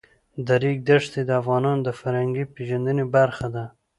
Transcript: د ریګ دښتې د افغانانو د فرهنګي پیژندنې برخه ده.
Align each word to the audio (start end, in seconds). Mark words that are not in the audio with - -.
د 0.45 0.47
ریګ 0.61 0.77
دښتې 0.89 1.21
د 1.25 1.31
افغانانو 1.41 1.81
د 1.87 1.89
فرهنګي 1.99 2.43
پیژندنې 2.55 3.05
برخه 3.15 3.47
ده. 3.55 3.65